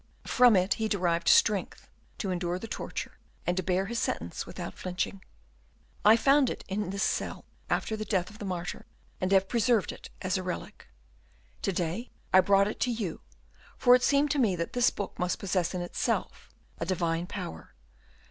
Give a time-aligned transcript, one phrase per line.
[0.25, 4.73] From it he derived strength to endure the torture, and to bear his sentence without
[4.73, 5.23] flinching.
[6.03, 8.87] I found it in this cell, after the death of the martyr,
[9.21, 10.87] and have preserved it as a relic.
[11.61, 13.21] To day I brought it to you,
[13.77, 16.49] for it seemed to me that this book must possess in itself
[16.79, 17.75] a divine power.